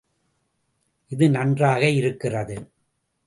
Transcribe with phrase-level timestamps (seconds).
[1.11, 2.57] இது நன்றாக இருக்கிறது.